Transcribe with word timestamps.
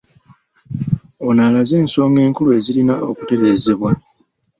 Ono 1.27 1.41
alaze 1.47 1.75
ensonga 1.83 2.19
enkulu 2.27 2.49
ezirina 2.59 2.93
okutereezebwa 3.09 3.91